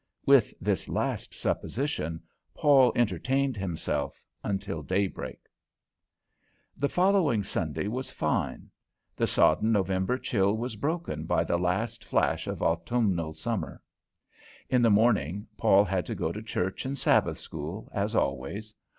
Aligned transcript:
With 0.25 0.51
this 0.59 0.89
last 0.89 1.31
supposition 1.31 2.23
Paul 2.55 2.91
entertained 2.95 3.55
himself 3.55 4.19
until 4.43 4.81
daybreak. 4.81 5.41
The 6.75 6.89
following 6.89 7.43
Sunday 7.43 7.87
was 7.87 8.09
fine; 8.09 8.71
the 9.15 9.27
sodden 9.27 9.71
November 9.71 10.17
chill 10.17 10.57
was 10.57 10.75
broken 10.75 11.25
by 11.25 11.43
the 11.43 11.59
last 11.59 12.03
flash 12.03 12.47
of 12.47 12.63
autumnal 12.63 13.35
summer. 13.35 13.79
In 14.71 14.81
the 14.81 14.89
morning 14.89 15.45
Paul 15.55 15.83
had 15.85 16.07
to 16.07 16.15
go 16.15 16.31
to 16.31 16.41
church 16.41 16.83
and 16.83 16.97
Sabbath 16.97 17.37
school, 17.37 17.87
as 17.93 18.15
always. 18.15 18.73